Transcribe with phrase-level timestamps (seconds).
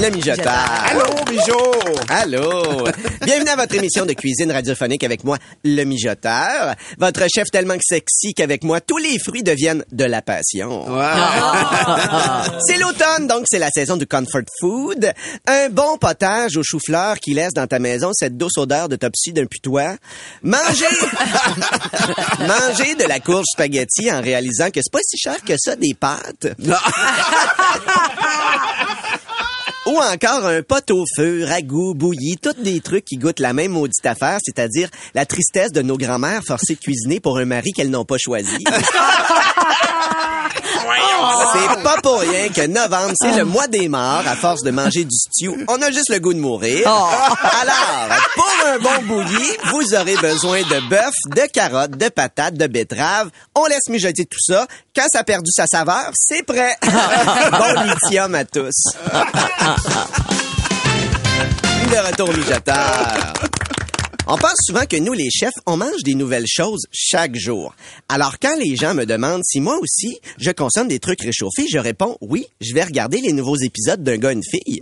[0.00, 0.64] Le mijoteur.
[0.86, 1.60] Allô, Bijou!
[2.08, 2.84] Allô?
[3.22, 6.74] Bienvenue à votre émission de cuisine radiophonique avec moi, le mijoteur.
[6.96, 10.86] Votre chef tellement sexy qu'avec moi, tous les fruits deviennent de la passion.
[12.66, 15.12] C'est l'automne, donc c'est la saison du comfort food.
[15.46, 19.34] Un bon potage au chou-fleur qui laisse dans ta maison cette douce odeur de topsy
[19.34, 19.96] d'un putois.
[20.42, 20.86] Manger,
[22.40, 25.92] manger de la courge spaghetti en réalisant que c'est pas si cher que ça des
[25.92, 26.46] pâtes.
[29.90, 33.72] Ou encore un pot au feu, ragoût, bouilli, tous des trucs qui goûtent la même
[33.72, 37.90] maudite affaire, c'est-à-dire la tristesse de nos grands-mères forcées de cuisiner pour un mari qu'elles
[37.90, 38.58] n'ont pas choisi.
[41.52, 44.22] C'est pas pour rien que novembre, c'est le mois des morts.
[44.26, 46.86] À force de manger du stew, on a juste le goût de mourir.
[46.88, 52.66] Alors, pour un bon bouilli, vous aurez besoin de bœuf, de carottes, de patates, de
[52.66, 53.30] betteraves.
[53.54, 54.66] On laisse mijoter tout ça.
[54.94, 56.76] Quand ça a perdu sa saveur, c'est prêt.
[56.82, 58.92] bon lithium à tous.
[61.90, 63.32] De retour mijoteur.
[64.32, 67.74] On pense souvent que nous, les chefs, on mange des nouvelles choses chaque jour.
[68.08, 71.78] Alors, quand les gens me demandent si moi aussi, je consomme des trucs réchauffés, je
[71.78, 74.80] réponds oui, je vais regarder les nouveaux épisodes d'un gars, une fille.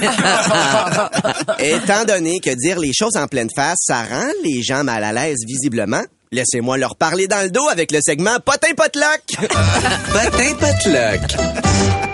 [1.58, 5.12] Étant donné que dire les choses en pleine face, ça rend les gens mal à
[5.12, 9.22] l'aise visiblement, laissez-moi leur parler dans le dos avec le segment Potin Potluck.
[10.12, 12.07] Potin Potluck.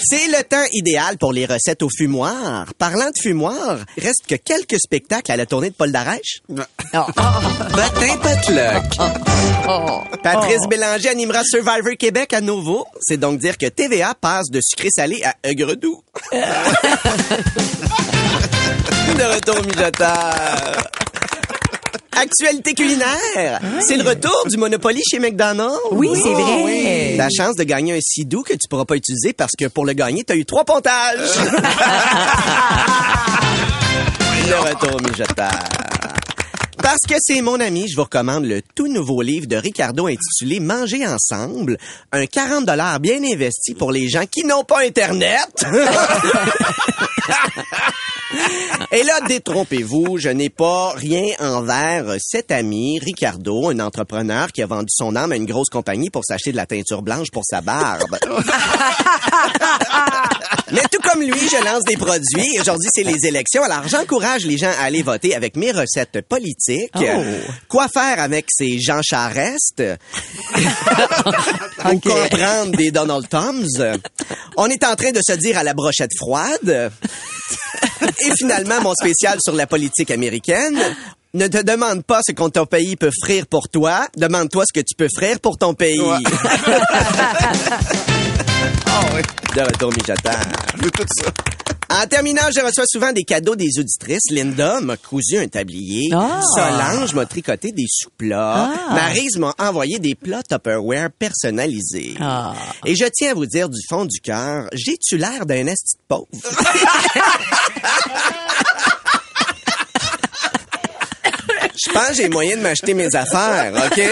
[0.00, 2.72] C'est le temps idéal pour les recettes au fumoir.
[2.78, 6.40] Parlant de fumoir, reste que quelques spectacles à la tournée de Paul Darèche.
[6.92, 8.84] Potin Potluck.
[10.22, 12.86] Patrice Bélanger animera Survivor Québec à nouveau.
[13.00, 16.00] C'est donc dire que TVA passe de sucré salé à aigre doux.
[16.32, 16.36] de
[19.34, 20.90] retour au mijoteur.
[22.12, 23.60] Actualité culinaire.
[23.86, 25.78] C'est le retour du Monopoly chez McDonald's.
[25.92, 26.97] Oui, c'est vrai.
[27.18, 29.92] La chance de gagner un sidou que tu pourras pas utiliser parce que pour le
[29.92, 31.18] gagner, tu as eu trois pontages.
[34.48, 35.50] le retour au mijoteur.
[36.90, 40.58] Parce que c'est mon ami, je vous recommande le tout nouveau livre de Ricardo intitulé
[40.58, 41.76] Manger ensemble,
[42.12, 45.66] un 40 dollars bien investi pour les gens qui n'ont pas internet.
[48.90, 54.66] Et là, détrompez-vous, je n'ai pas rien envers cet ami, Ricardo, un entrepreneur qui a
[54.66, 57.60] vendu son âme à une grosse compagnie pour s'acheter de la teinture blanche pour sa
[57.60, 58.16] barbe.
[60.72, 62.60] Mais tout comme lui, je lance des produits.
[62.60, 63.62] Aujourd'hui, c'est les élections.
[63.62, 66.77] Alors, j'encourage les gens à aller voter avec mes recettes politiques.
[67.68, 69.82] Quoi faire avec ces Jean Charest?
[71.82, 73.98] Pour comprendre des Donald Toms.
[74.56, 76.90] On est en train de se dire à la brochette froide.
[78.02, 80.78] Et finalement, mon spécial sur la politique américaine.
[81.34, 84.08] Ne te demande pas ce que ton pays peut frire pour toi.
[84.16, 85.98] Demande-toi ce que tu peux frire pour ton pays.
[89.54, 91.30] De retour tout ça.
[91.90, 94.30] En terminant, je reçois souvent des cadeaux des auditrices.
[94.30, 96.10] Linda m'a cousu un tablier.
[96.12, 96.40] Ah.
[96.54, 98.72] Solange m'a tricoté des sous-plats.
[98.74, 98.94] Ah.
[98.94, 102.14] Maryse m'a envoyé des plats Tupperware personnalisés.
[102.20, 102.54] Ah.
[102.84, 106.28] Et je tiens à vous dire du fond du cœur, j'ai-tu l'air d'un esti pauvre?
[111.86, 114.02] Je pense que j'ai moyen de m'acheter mes affaires, OK?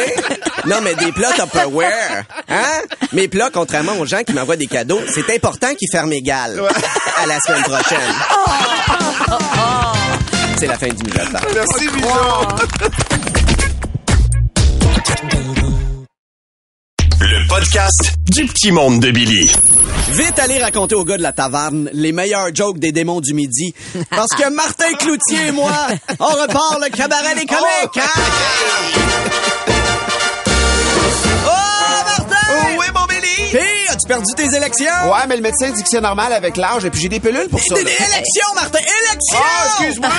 [0.66, 2.80] Non, mais des plats Tupperware, hein?
[3.12, 6.60] Mes plats, contrairement aux gens qui m'envoient des cadeaux, c'est important qu'ils ferment égal.
[7.16, 7.98] À la semaine prochaine.
[10.58, 11.42] C'est la fin du mijoteur.
[11.54, 13.35] Merci, Bijou!
[17.46, 19.48] Le podcast du petit monde de Billy.
[20.10, 23.72] Vite aller raconter aux gars de la taverne les meilleurs jokes des démons du midi.
[24.10, 25.70] Parce que Martin Cloutier et moi,
[26.18, 27.98] on repart le cabaret des comiques.
[27.98, 28.20] hein?
[31.46, 32.76] Oh, Martin!
[32.78, 33.50] Oui, mon Billy!
[33.50, 34.86] Puis, as-tu perdu tes élections?
[35.12, 37.48] Ouais, mais le médecin dit que c'est normal avec l'âge, et puis j'ai des pilules
[37.48, 37.76] pour ça.
[37.76, 37.90] Des, là.
[37.90, 38.78] élections, Martin!
[38.80, 39.38] Élections!
[39.38, 40.10] Ah, excuse-moi.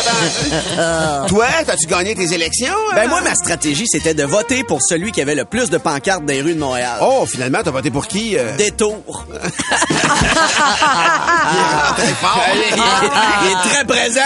[1.28, 2.74] Toi, t'as-tu gagné tes élections?
[2.94, 3.08] Ben euh?
[3.08, 6.32] moi, ma stratégie, c'était de voter pour celui qui avait le plus de pancartes dans
[6.32, 6.98] les rues de Montréal.
[7.02, 8.36] Oh, finalement, t'as voté pour qui?
[8.36, 8.56] euh?
[8.56, 9.24] Détour.
[11.96, 12.44] Très fort.
[12.54, 14.20] Il est très présent.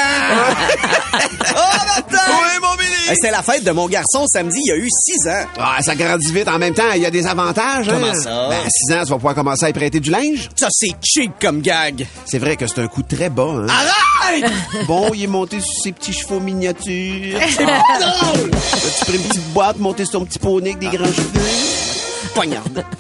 [1.57, 2.19] oh, Martin!
[2.29, 2.75] Oui, mon!
[3.07, 5.45] Hey, C'est la fête de mon garçon samedi, il a eu 6 ans.
[5.59, 6.49] Ah, ça grandit vite.
[6.49, 7.87] En même temps, il y a des avantages.
[7.87, 8.15] Comment hein?
[8.15, 8.49] ça?
[8.49, 10.49] Ben, à 6 ans, tu vas pouvoir commencer à y prêter du linge.
[10.57, 12.07] Ça, c'est cheap comme gag.
[12.25, 13.43] C'est vrai que c'est un coup très bas.
[13.47, 13.67] Hein?
[13.69, 14.51] Arrête!
[14.87, 17.39] Bon, il est monté sur ses petits chevaux miniatures.
[17.59, 18.51] Drôle!
[18.55, 21.94] As-tu pris une petite boîte, monté sur ton petit poney avec des grands cheveux?
[22.35, 22.85] Poignarde.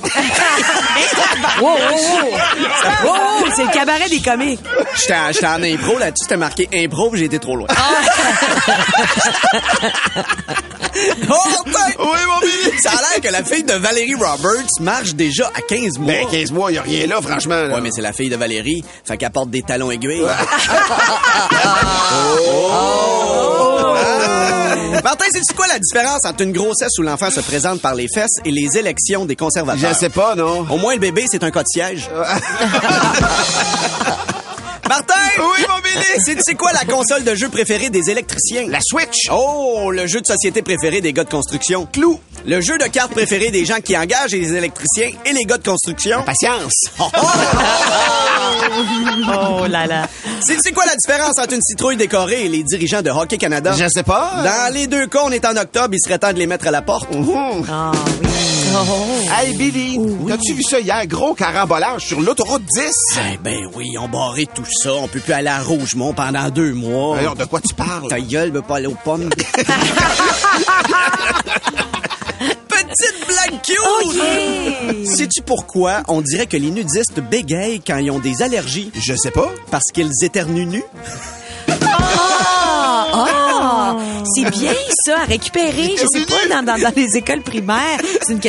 [1.61, 2.31] Wow, wow, wow.
[3.05, 4.61] Wow, wow, c'est le cabaret des comiques.
[4.97, 5.15] J'étais
[5.47, 7.69] en, impro, là-dessus, c'était marqué impro, j'ai été trop loin.
[11.29, 11.93] oh, Martin!
[11.99, 12.73] Oui, mon Billy!
[12.83, 16.13] Ça a l'air que la fille de Valérie Roberts marche déjà à 15 mois.
[16.13, 17.55] Ben, 15 mois, y a rien là, franchement.
[17.55, 17.75] là.
[17.77, 20.25] Ouais, mais c'est la fille de Valérie, fait qu'elle porte des talons aiguilles.
[22.77, 23.74] Oh!
[25.05, 28.39] Martin, c'est quoi la différence entre une grossesse où l'enfant se présente par les fesses
[28.43, 29.93] et les élections des conservateurs?
[29.93, 30.67] Je sais pas, non.
[30.71, 32.09] Au moins, le bébé, c'est un cas de siège.
[34.95, 35.15] Martin!
[35.39, 36.05] Oui, mon Billy!
[36.25, 38.67] C'est c'est quoi la console de jeu préférée des électriciens?
[38.69, 39.29] La Switch!
[39.33, 41.87] Oh, le jeu de société préféré des gars de construction.
[41.93, 42.21] Clou.
[42.47, 45.65] Le jeu de cartes préféré des gens qui engagent les électriciens et les gars de
[45.69, 46.23] construction.
[46.23, 46.85] Patience!
[49.27, 50.09] Oh là là.
[50.41, 53.75] C'est c'est quoi la différence entre une citrouille décorée et les dirigeants de Hockey Canada?
[53.77, 54.43] Je sais pas.
[54.45, 56.71] Dans les deux cas, on est en octobre, il serait temps de les mettre à
[56.71, 57.09] la porte.
[57.13, 57.93] Ah
[58.23, 58.64] oui.
[58.77, 61.07] Hey, Billy, t'as-tu vu ça hier?
[61.07, 62.93] Gros carambolage sur l'autoroute 10?
[63.33, 64.93] Eh ben oui, on barré tout ça.
[64.95, 67.19] On peut plus aller à Rougemont pendant deux mois.
[67.19, 68.09] Alors, de quoi tu parles?
[68.09, 69.31] Ta gueule veut pas aller aux pommes.
[72.69, 73.79] Petite blague cute!
[73.87, 74.13] Oh!
[75.05, 78.91] Sais-tu pourquoi on dirait que les nudistes bégayent quand ils ont des allergies?
[78.95, 79.53] Je sais pas.
[79.71, 80.85] Parce qu'ils éternuent nus?
[81.69, 82.54] Ah!
[84.35, 84.73] C'est bien
[85.05, 87.99] ça, à récupérer, je sais pas, dans, dans, dans les écoles primaires.
[88.23, 88.41] C'est une,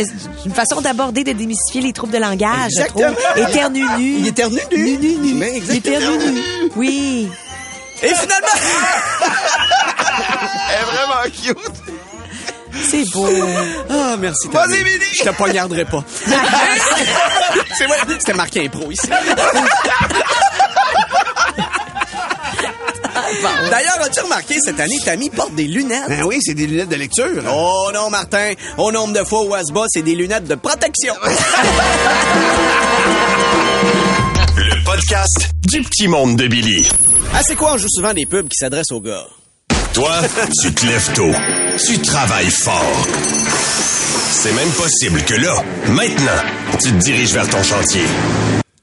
[0.46, 3.04] une façon d'aborder, de démystifier les troubles de langage, je trouve.
[3.04, 3.48] Exactement.
[3.48, 4.16] Éternue nu.
[4.20, 4.78] Il éternue nu.
[4.78, 5.34] Nu, nu, nu.
[5.36, 5.96] Mais exactement.
[5.98, 6.42] Éternue nu.
[6.76, 7.30] Oui.
[8.04, 8.48] Et finalement...
[10.70, 11.96] Elle est vraiment cute.
[12.84, 13.28] C'est beau.
[13.90, 14.48] Ah, merci.
[14.52, 14.84] Vas-y.
[14.84, 15.06] Billy.
[15.14, 16.04] Je te poignarderai pas.
[17.78, 19.08] C'est vrai, c'était marqué impro ici.
[23.70, 26.08] D'ailleurs, as-tu remarqué, cette année, Tammy porte des lunettes?
[26.10, 27.44] Ben oui, c'est des lunettes de lecture.
[27.52, 28.54] Oh non, Martin.
[28.78, 31.14] Au nombre de fois où elle se bat, c'est des lunettes de protection.
[34.58, 36.88] Le podcast du petit monde de Billy.
[37.34, 39.26] ah, c'est quoi, on joue souvent des pubs qui s'adressent aux gars?
[39.94, 40.12] Toi,
[40.62, 41.32] tu te lèves tôt.
[41.86, 43.08] Tu travailles fort.
[44.32, 45.56] C'est même possible que là,
[45.88, 46.42] maintenant,
[46.82, 48.04] tu te diriges vers ton chantier.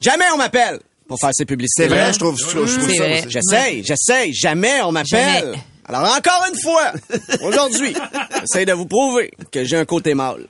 [0.00, 0.81] Jamais on m'appelle
[1.12, 1.82] pour faire ces publicités.
[1.82, 3.29] C'est vrai, je trouve, je trouve, je trouve C'est ça.
[3.29, 4.32] J'essaye, j'essaye.
[4.32, 5.59] Jamais on m'appelle.
[5.87, 6.91] Alors, encore une fois,
[7.43, 7.93] aujourd'hui,
[8.41, 10.47] j'essaie de vous prouver que j'ai un côté mâle.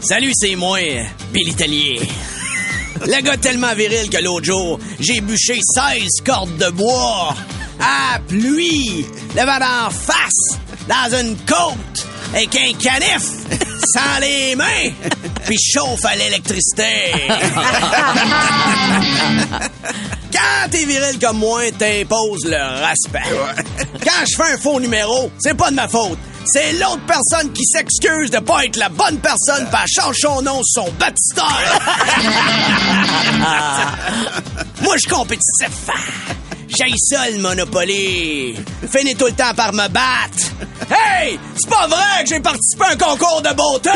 [0.00, 0.78] Salut, c'est moi,
[1.30, 2.00] Billy Tellier.
[3.04, 7.36] Le gars tellement viril que l'autre jour, j'ai bûché 16 cordes de bois
[7.78, 9.04] à pluie,
[9.36, 10.58] le vent d'en face,
[10.88, 13.22] dans une côte, avec un canif,
[13.94, 14.92] sans les mains,
[15.48, 16.84] puis chauffe à l'électricité.
[20.30, 23.22] Quand t'es viril comme moi, t'imposes le respect.
[24.04, 26.18] Quand je fais un faux numéro, c'est pas de ma faute.
[26.44, 30.60] C'est l'autre personne qui s'excuse de pas être la bonne personne elle change son nom
[30.64, 31.42] sur son baptistère.
[34.82, 35.70] moi, je compétitif.
[36.68, 38.56] J'ai ça, le Monopoly.
[38.92, 40.52] Finis tout le temps par me battre.
[40.90, 41.38] Hey!
[41.56, 43.90] C'est pas vrai que j'ai participé à un concours de beauté!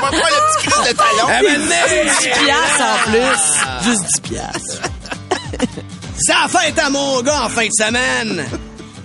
[0.00, 1.28] Pas le petit crise de talon?
[1.28, 3.42] À un moment donné, 10 piastres en plus.
[3.90, 4.80] Juste 10 piastres.
[6.28, 8.44] La fête à mon gars en fin de semaine.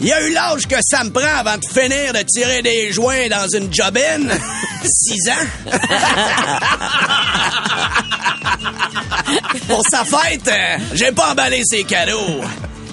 [0.02, 2.92] Il y a eu l'âge que ça me prend avant de finir de tirer des
[2.94, 4.32] joints dans une jobine.
[4.84, 5.46] Six ans.
[9.68, 12.42] Pour sa fête, euh, j'ai pas emballé ses cadeaux.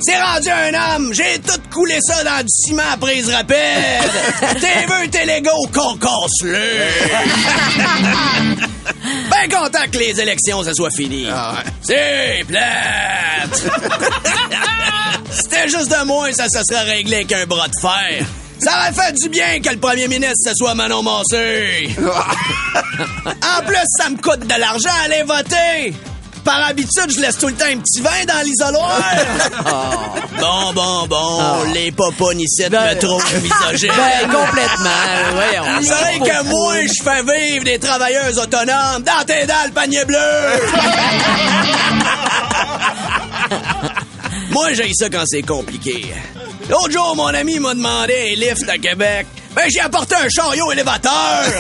[0.00, 3.56] C'est rendu un homme, j'ai tout coulé ça dans du ciment à prise rapide.
[4.60, 6.58] T'es veux, t'es légaux, qu'on casse-le.
[9.30, 11.26] Ben content que les élections, ça soit fini.
[11.82, 13.64] C'est plate.
[15.30, 18.24] C'était juste de moins, ça se serait réglé avec un bras de fer.
[18.58, 21.90] Ça aurait fait du bien que le premier ministre, ce soit Manon Massé.
[22.00, 25.92] en plus, ça me coûte de l'argent à aller voter.
[26.44, 29.00] Par habitude, je laisse tout le temps un petit vin dans l'isoloir.
[30.38, 33.90] Bon, bon, bon, les popones ici Ben- me trouvent misogyne.
[33.96, 35.34] Ben, complètement.
[35.34, 35.64] Voyons.
[35.82, 40.04] C'est vrai que moi, je fais vivre des travailleuses autonomes dans tes dents, le panier
[40.04, 40.18] bleu!
[44.50, 46.14] moi, j'ai ça quand c'est compliqué.
[46.68, 49.26] L'autre jour, mon ami m'a demandé un lift à Québec.
[49.54, 51.44] Ben, j'ai apporté un chariot élévateur!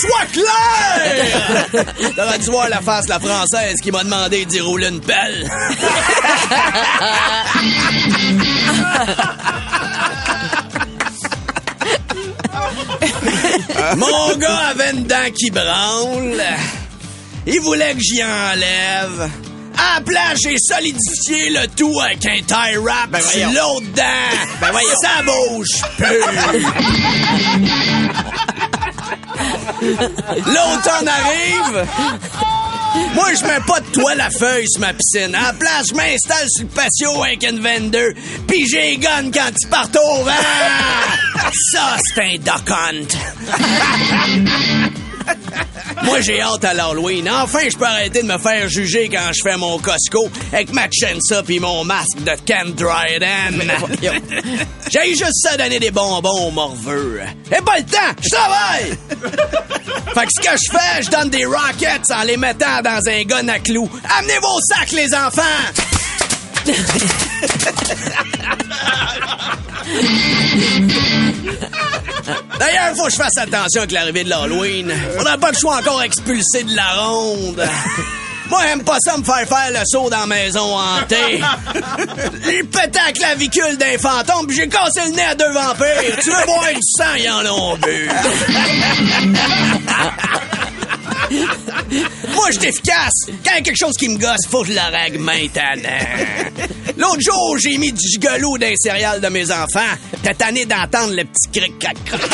[0.00, 1.66] Sois clair!
[2.14, 5.50] T'aurais dû voir la face de la française qui m'a demandé d'y rouler une pelle.
[13.96, 16.42] Mon gars avait une dent qui branle.
[17.46, 19.30] Il voulait que j'y enlève.
[19.80, 23.20] La place, j'ai solidifié le tout avec un tie wrap Ben
[23.54, 24.02] l'autre dent.
[24.60, 24.88] Ben voyons.
[25.00, 26.20] Ça bouge plus.
[30.46, 31.86] L'automne arrive.
[33.14, 35.32] Moi, je mets pas de toile à feuille sur ma piscine.
[35.32, 38.14] La place, je m'installe sur le patio avec une 22,
[38.46, 40.32] puis j'ai gun quand ils partent au vent.
[41.72, 43.08] Ça, c'est un duck hunt.
[46.02, 47.28] Moi, j'ai hâte à l'Halloween.
[47.30, 50.88] Enfin, je peux arrêter de me faire juger quand je fais mon Costco avec ma
[50.90, 53.70] chensa puis mon masque de Ken Dryden.
[54.90, 57.20] j'ai juste ça donner des bonbons aux morveux.
[57.50, 58.98] Et pas le temps, je travaille!
[60.14, 63.22] fait que ce que je fais, je donne des rockets en les mettant dans un
[63.24, 63.90] gun à clous.
[64.18, 65.42] Amenez vos sacs, les enfants!
[72.60, 74.92] D'ailleurs, faut que je fasse attention avec l'arrivée de l'Halloween.
[75.18, 77.66] On n'a pas le choix encore expulsé de la ronde.
[78.50, 81.16] Moi, j'aime pas ça me faire faire le saut dans la maison hantée.
[82.44, 86.18] J'ai pété la clavicule d'un fantôme puis j'ai cassé le nez à deux vampires.
[86.20, 88.10] Tu veux boire du sang, ils en ont bu.
[92.40, 93.12] Moi, je suis efficace.
[93.26, 95.62] Quand il y a quelque chose qui me gosse, faut que je la règle maintenant.
[96.96, 99.80] L'autre jour, j'ai mis du gigolo dans les céréales de mes enfants.
[100.22, 102.20] T'es tanné d'entendre le petit cric crac crac.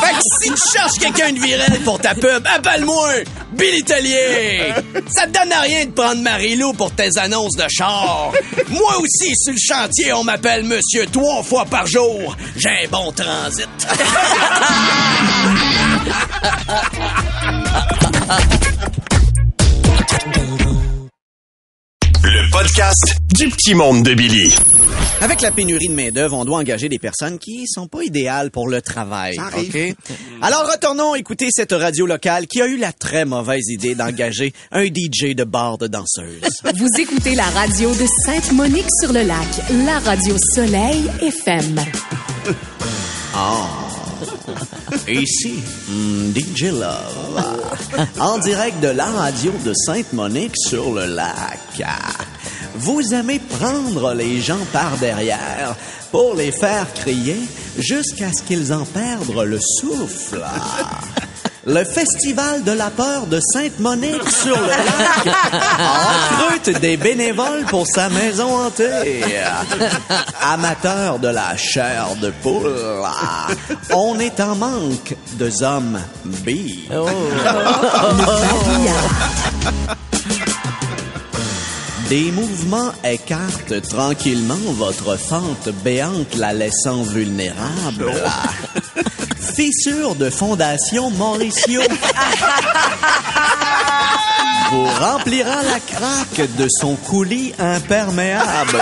[0.00, 3.10] fait que si tu cherches quelqu'un de viril pour ta pub, appelle-moi
[3.52, 4.72] Billy Tellier.
[5.14, 8.32] Ça te donne à rien de prendre Marie-Lou pour tes annonces de char.
[8.68, 12.36] Moi aussi, sur le chantier, on m'appelle Monsieur trois fois par jour.
[12.56, 13.68] J'ai un bon transit.
[22.62, 24.54] podcast du petit monde de Billy.
[25.22, 28.68] Avec la pénurie de main-d'œuvre, on doit engager des personnes qui sont pas idéales pour
[28.68, 29.36] le travail.
[29.36, 29.74] Ça arrive.
[29.74, 30.14] OK?
[30.42, 34.84] Alors retournons écouter cette radio locale qui a eu la très mauvaise idée d'engager un
[34.84, 36.42] DJ de bar de danseuse.
[36.76, 39.48] Vous écoutez la radio de Sainte-Monique-sur-le-Lac,
[39.86, 41.80] la radio Soleil FM.
[45.08, 51.58] Ici, hmm, DJ Love, en direct de la radio de Sainte-Monique sur le lac.
[52.76, 55.74] Vous aimez prendre les gens par derrière
[56.10, 57.36] pour les faire crier
[57.78, 60.42] jusqu'à ce qu'ils en perdent le souffle.
[61.66, 65.36] Le Festival de la peur de Sainte-Monique sur le lac
[66.40, 69.22] recrute des bénévoles pour sa maison hantée.
[70.40, 72.72] Amateur de la chair de poule,
[73.94, 76.88] on est en manque de zombies.
[82.10, 88.12] Des mouvements écartent tranquillement votre fente béante, la laissant vulnérable.
[89.54, 91.80] Fissure de fondation Mauricio
[94.72, 98.80] vous remplira la craque de son coulis imperméable.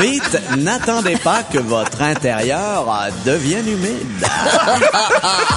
[0.00, 2.86] Vite, n'attendez pas que votre intérieur
[3.26, 4.26] devienne humide.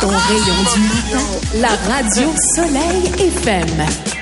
[0.03, 1.25] Au rayon du matin,
[1.61, 4.16] la radio Soleil FM.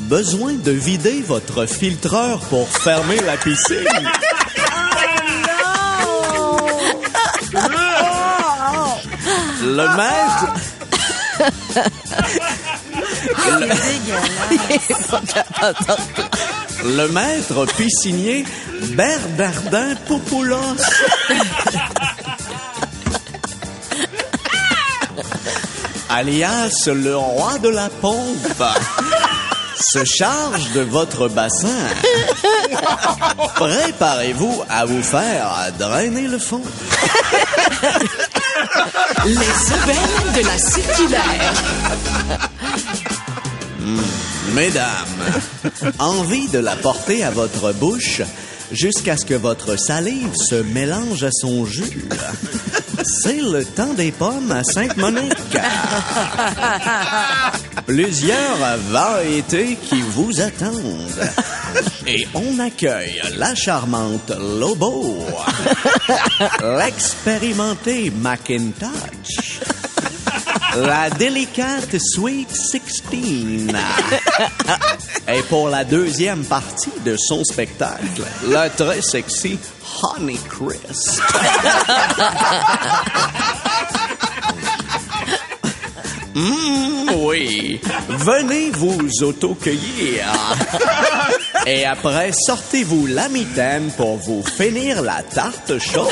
[0.00, 3.78] Besoin de vider votre filtreur pour fermer la piscine?
[9.62, 10.46] Le maître.
[16.84, 18.44] Le maître piscinier
[18.94, 20.76] Bernardin Popoulos
[26.10, 28.62] alias le roi de la pompe
[29.92, 31.68] se charge de votre bassin.
[33.54, 36.62] Préparez-vous à vous faire drainer le fond.
[39.24, 41.54] Les aubaines de la circulaire.
[44.54, 45.24] Mesdames,
[45.98, 48.20] envie de la porter à votre bouche
[48.72, 52.08] jusqu'à ce que votre salive se mélange à son jus.
[53.04, 55.56] C'est le temps des pommes à Sainte-Monique.
[57.86, 61.30] Plusieurs variétés qui vous attendent.
[62.06, 65.24] Et on accueille la charmante Lobo,
[66.62, 69.60] l'expérimenté Macintosh,
[70.76, 72.82] la délicate Sweet 16.
[75.28, 79.58] Et pour la deuxième partie de son spectacle, le très sexy
[80.02, 81.20] Honey Crisp.
[86.34, 90.24] Mmh, oui, venez vous autocueillir.
[91.66, 96.06] Et après, sortez-vous la mitaine pour vous finir la tarte chaude.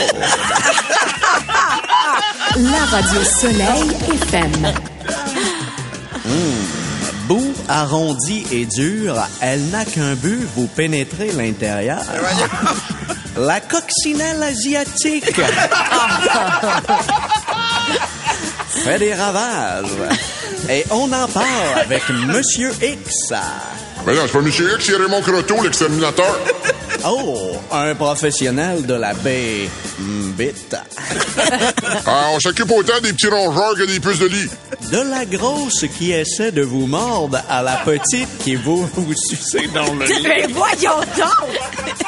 [2.57, 4.73] La radio Soleil FM.
[7.29, 12.03] Bout arrondi et dur, elle n'a qu'un but, vous pénétrez l'intérieur.
[13.39, 15.41] La coccinelle asiatique
[18.69, 19.85] fait des ravages.
[20.71, 23.33] Et on en parle avec Monsieur X.
[24.07, 26.39] Mais non, c'est pas Monsieur X, c'est Raymond Croteau, l'exterminateur.
[27.09, 30.75] Oh, un professionnel de la baie bite.
[32.07, 34.49] Ah, on s'occupe autant des petits rongeurs que des puces de lit.
[34.91, 39.69] De la grosse qui essaie de vous mordre à la petite qui vous, vous sucer
[39.75, 40.23] dans le lit.
[40.25, 42.06] Mais voyons donc!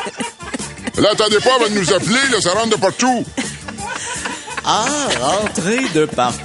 [0.98, 3.24] Là, attendez pas avant de nous appeler, là, ça rentre de partout.
[4.64, 4.84] Ah,
[5.20, 6.42] rentrer de partout.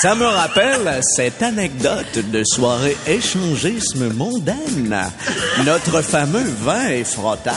[0.00, 5.10] Ça me rappelle cette anecdote de soirée échangisme mondaine.
[5.64, 7.54] Notre fameux vin et frottage.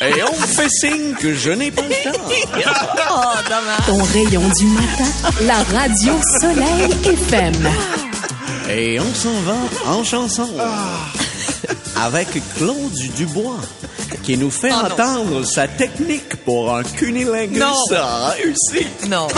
[0.00, 2.18] Et on me fait signe que je n'ai pas le temps.
[3.86, 7.68] Ton rayon du matin, la radio Soleil FM.
[8.70, 9.56] Et on s'en va
[9.92, 10.48] en chanson.
[11.98, 13.60] Avec Claude Dubois,
[14.22, 17.74] qui nous fait entendre sa technique pour un cunilingus Non.
[18.36, 18.86] réussi.
[19.08, 19.28] Non.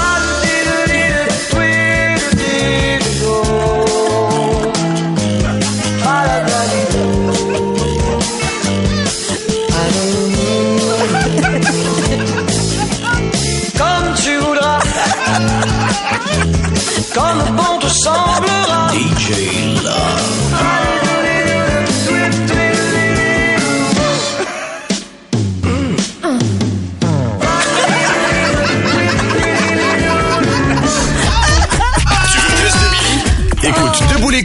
[13.77, 14.81] comme tu voudras,
[17.15, 18.89] comme bon te semblera.
[18.93, 19.58] DJ